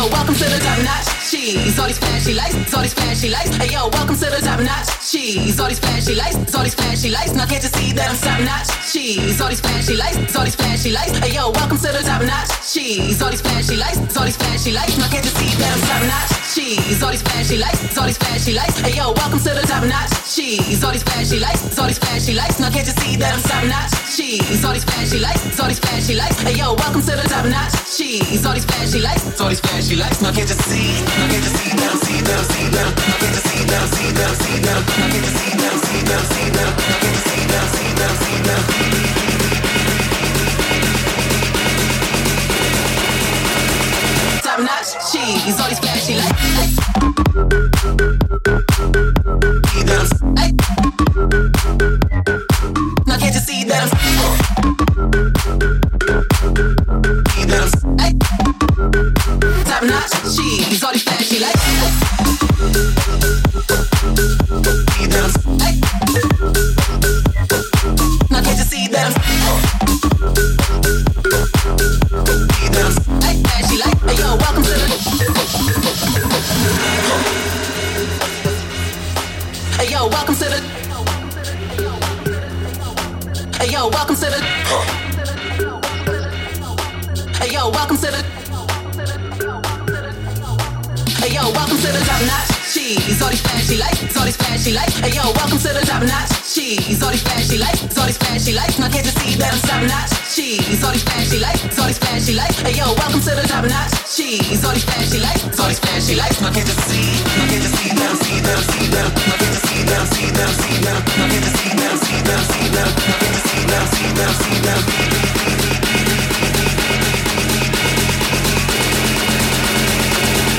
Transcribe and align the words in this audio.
yo, 0.00 0.08
welcome 0.08 0.34
to 0.34 0.44
the 0.44 0.58
top 0.64 0.78
notch. 0.82 1.08
She's 1.28 1.78
all 1.78 1.86
these 1.86 1.98
flashy 1.98 2.34
lights, 2.34 2.72
all 2.74 2.82
these 2.82 2.94
flashy 2.94 3.28
lights. 3.28 3.54
Hey 3.56 3.72
yo, 3.72 3.88
welcome 3.88 4.16
to 4.16 4.28
the 4.32 4.40
top 4.40 4.60
notch. 4.60 4.88
She's 5.04 5.60
all 5.60 5.68
these 5.68 5.78
flashy 5.78 6.14
lights, 6.14 6.54
all 6.54 6.64
these 6.64 6.74
flashy 6.74 7.10
lights. 7.10 7.34
Now 7.34 7.46
can't 7.46 7.62
you 7.62 7.68
see 7.68 7.92
that 7.92 8.08
I'm 8.08 8.16
top 8.16 8.40
notch? 8.40 8.68
She's 8.88 9.40
all 9.40 9.48
these 9.48 9.60
flashy 9.60 9.96
lights, 9.96 10.36
all 10.36 10.44
these 10.44 10.56
flashy 10.56 10.90
lights. 10.92 11.18
Hey 11.18 11.34
yo, 11.34 11.50
welcome 11.50 11.78
to 11.78 11.90
the 11.92 12.02
top 12.02 12.22
notch. 12.22 12.50
She's 12.64 13.20
all 13.20 13.30
these 13.30 13.42
flashy 13.42 13.76
lights, 13.76 14.16
all 14.16 14.24
these 14.24 14.36
flashy 14.36 14.72
lights. 14.72 14.96
Now 14.96 15.08
can't 15.08 15.24
you 15.24 15.32
see 15.36 15.52
that 15.60 15.70
I'm 15.76 15.80
top 15.84 16.02
notch? 16.08 16.39
Cheese? 16.54 17.02
All 17.02 17.10
these 17.10 17.22
flashy 17.22 17.58
lights, 17.58 17.96
all 17.96 18.06
these 18.06 18.18
flashy 18.18 18.52
lights. 18.52 18.78
Hey 18.80 18.96
yo, 18.96 19.12
welcome 19.12 19.38
to 19.38 19.50
the 19.54 19.62
top 19.62 19.84
notch 19.86 20.10
cheese. 20.26 20.82
All 20.82 20.92
these 20.92 21.02
flashy 21.02 21.38
lights, 21.38 21.78
all 21.78 21.86
these 21.86 21.98
flashy 21.98 22.34
lights. 22.34 22.58
Now 22.58 22.70
can't 22.70 22.86
you 22.86 22.94
see 22.98 23.16
that 23.16 23.34
I'm 23.34 23.42
top 23.42 23.64
notch 23.70 23.92
cheese? 24.16 24.64
All 24.64 24.72
these 24.72 24.84
flashy 24.84 25.18
lights, 25.20 25.60
all 25.60 25.68
these 25.68 25.78
flashy 25.78 26.14
lights. 26.14 26.40
Hey 26.42 26.58
yo, 26.58 26.74
welcome 26.74 27.02
to 27.02 27.14
the 27.14 27.26
top 27.30 27.46
notch 27.46 27.74
cheese. 27.96 28.44
All 28.44 28.54
these 28.54 28.64
flashy 28.64 29.00
lights, 29.00 29.40
all 29.40 29.48
these 29.48 29.60
flashy 29.60 29.96
lights. 29.96 30.22
Now 30.22 30.32
can't 30.32 30.48
you 30.48 30.58
see? 30.66 30.90
Now 31.06 31.30
can't 31.30 31.44
you 31.44 31.52
see 31.54 31.70
that 31.70 31.90
I'm 31.90 31.98
see 32.02 32.18
that 32.20 32.34
I'm 32.34 32.46
see 32.50 32.66
that 32.66 32.82
I'm 32.82 32.90
Now 32.90 33.10
can't 33.14 33.30
you 33.30 33.42
see 33.46 33.64
that 33.70 33.78
I'm 33.78 33.88
see 33.94 34.10
that 34.10 34.26
I'm 34.26 34.36
see 34.42 34.58
that 34.60 34.74
I'm 34.74 34.84
Now 34.90 34.98
can't 34.98 35.14
you 35.14 35.32
see 35.38 35.54
that 35.54 35.70
I'm 35.70 35.78
see 35.86 36.02
that 36.02 36.18
I'm 36.18 36.26
see 36.30 36.48
that 36.50 36.66
I'm 36.66 36.74
Now 36.80 36.98
can't 36.98 37.14
you 37.14 37.22
see 37.30 37.44
that 37.46 37.60
I'm 37.60 37.76
see 37.78 37.92
that 37.94 38.10
I'm 38.10 38.18
see 38.18 38.38
that 38.42 38.58
I'm 38.58 39.39
Top 44.60 44.68
notch 44.68 44.92
cheese. 45.10 45.58
All 45.58 45.68
these 45.68 45.78
flashy 45.78 46.14
lights. 46.16 46.76
I'm. 50.36 50.54
Now 53.06 53.16
can't 53.18 53.34
you 53.34 53.40
see 53.40 53.62
I'm 53.62 53.68
that 53.68 53.82
I'm. 53.84 53.90
Top 59.64 59.82
notch 59.82 60.12
cheese. 60.36 60.84
All 60.84 60.92
these 60.92 61.09
flashy 98.40 98.56
lights. 98.56 98.78
Now 98.78 98.88
can't 98.88 99.04
you 99.04 99.12
see 99.20 99.36
that 99.36 99.52
I'm 99.52 99.60
top 99.68 99.82
notch 99.84 100.16
cheese? 100.32 100.80
All 100.82 100.92
these 100.92 101.04
flashy 101.04 101.38
lights, 101.38 101.78
all 101.78 101.86
these 101.86 101.98
flashy 101.98 102.32
lights. 102.32 102.60
Hey 102.60 102.72
yo, 102.72 102.94
welcome 102.96 103.20
to 103.20 103.36
the 103.36 103.44
top 103.44 103.68
notch 103.68 103.92
cheese. 104.08 104.64
All 104.64 104.72
these 104.72 104.84
flashy 104.84 105.20
lights, 105.20 105.44
all 105.60 105.68
these 105.68 105.78
flashy 105.78 106.16
lights. 106.16 106.40
Now 106.40 106.48
can't 106.48 106.64
you 106.64 106.72
see? 106.88 107.04
Now 107.36 107.44
can't 107.52 107.60
you 107.60 107.68
see 107.76 107.92
that 107.92 108.08
I'm 108.08 108.16
see 108.16 108.40
that 108.40 108.56
I'm 108.56 108.64
see 108.64 108.88
that 108.88 109.04
I'm 109.04 109.12
Now 109.20 109.36
can't 109.36 109.52
you 109.52 109.60
see 109.60 109.84
that 109.84 110.00
I'm 110.00 110.08
see 110.08 110.32
that 110.32 110.48
I'm 110.48 110.56
see 110.56 110.80
that 110.80 110.96
I'm 110.96 111.04
Now 111.20 111.28
can't 111.28 111.44
you 111.44 111.52
see 111.52 111.76
that 111.76 111.92
I'm 111.92 112.00
see 112.00 112.16
that 112.24 112.40
I'm 112.40 112.48
see 112.48 112.64
that 112.72 112.80
I'm 112.80 112.96
Now 112.96 113.20
can't 113.20 113.28
you 113.28 113.44
see 113.44 113.60
that 113.68 113.76
I'm 113.76 113.92
see 113.92 114.08
that 114.16 114.24
I'm 114.24 114.40
see 114.40 114.56
that 114.64 114.72
I'm 114.72 114.88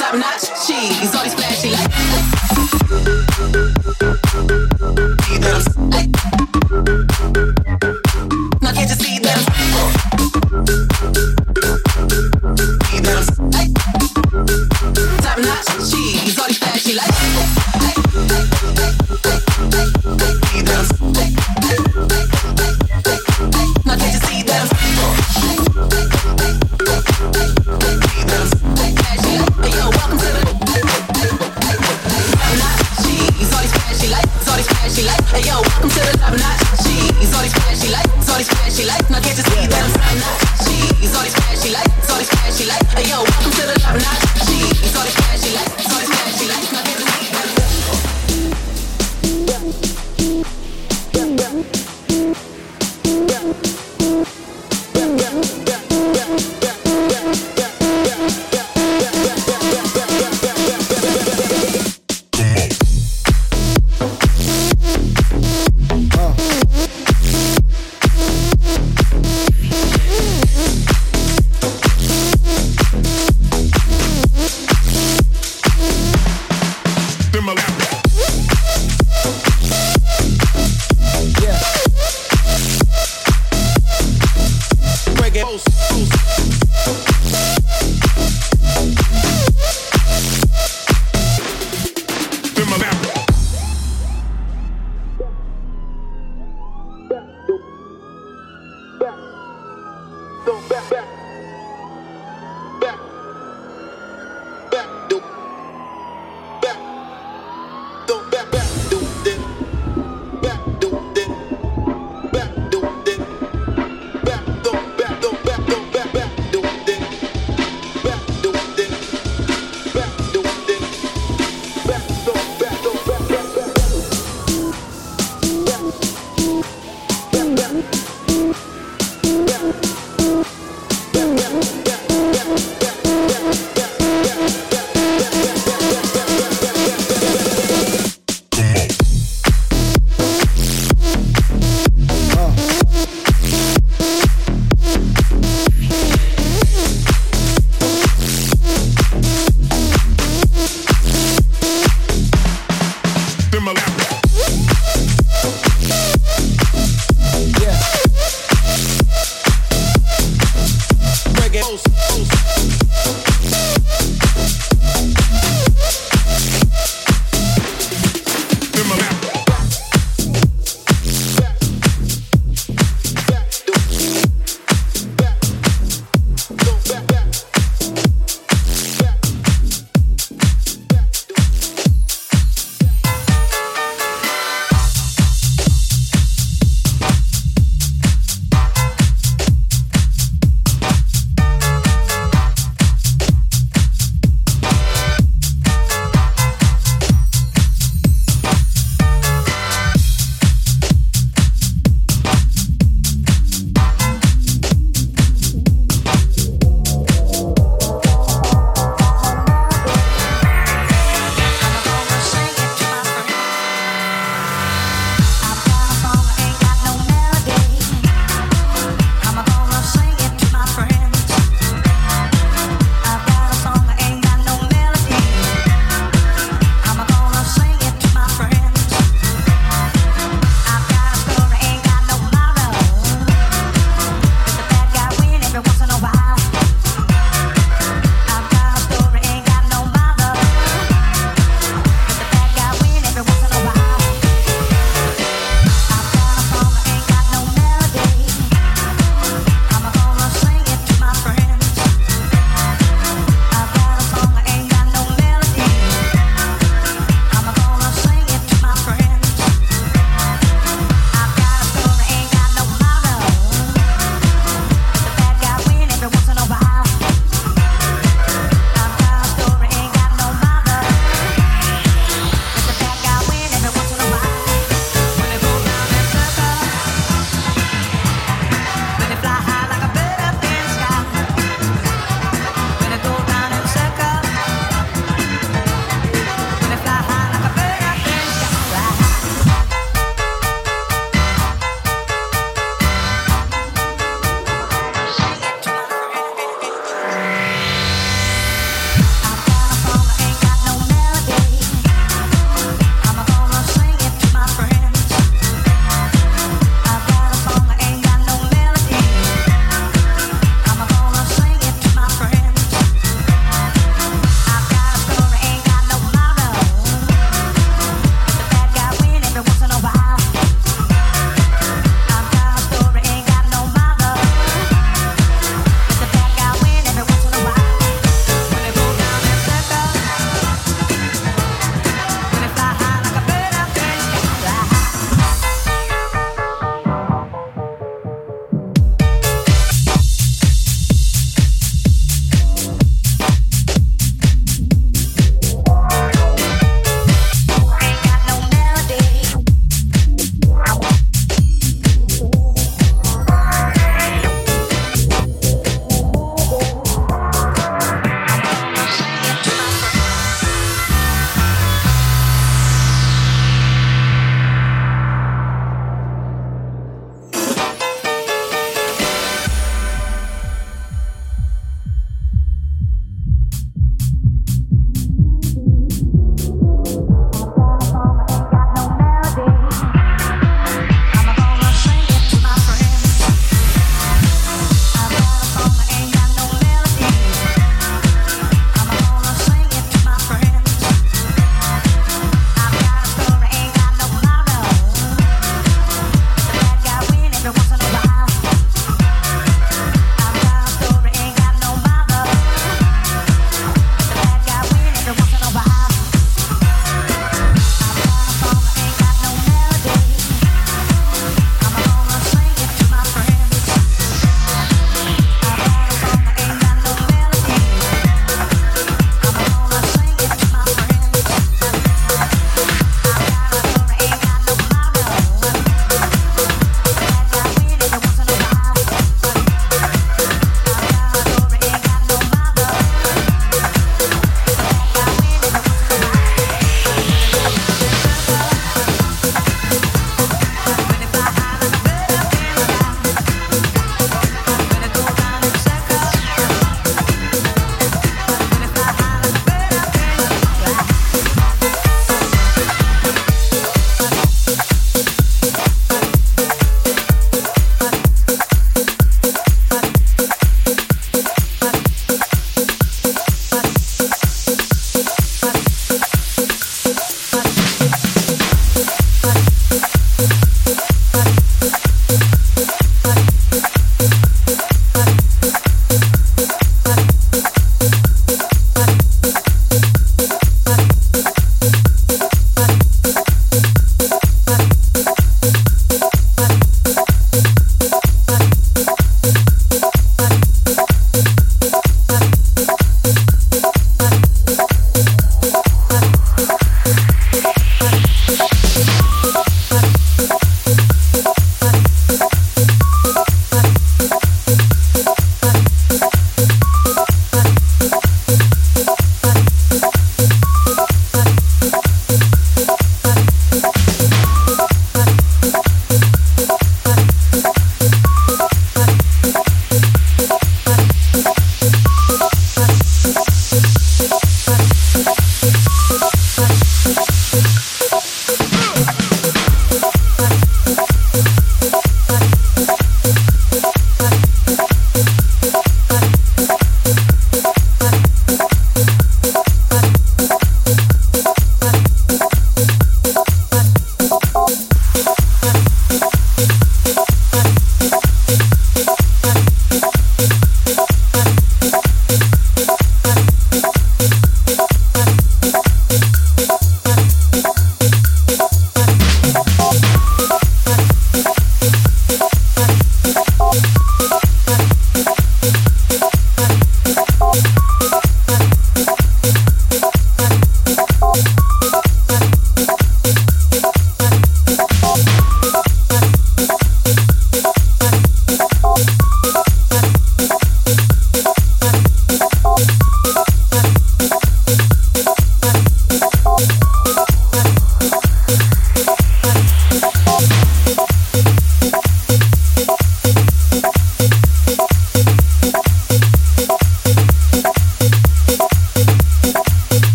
Top 0.00 0.14
notch 0.16 0.48
cheese. 0.64 1.12
All 1.12 1.20
these 1.28 1.36
flashy 1.36 1.68
lights. 1.76 1.92
See 5.26 5.36
that 5.44 5.76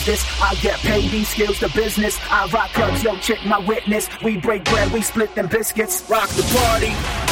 is 0.00 0.06
this? 0.06 0.40
I 0.40 0.54
get 0.56 0.78
paid, 0.80 1.10
these 1.10 1.28
skills 1.28 1.60
the 1.60 1.68
business. 1.70 2.18
I 2.30 2.46
rock 2.46 2.70
clubs, 2.70 3.02
yo, 3.02 3.16
check 3.16 3.44
my 3.46 3.58
witness. 3.58 4.08
We 4.22 4.36
break 4.36 4.64
bread, 4.64 4.92
we 4.92 5.02
split 5.02 5.34
them 5.34 5.48
biscuits. 5.48 6.08
Rock 6.08 6.28
the 6.30 6.42
party. 6.42 7.29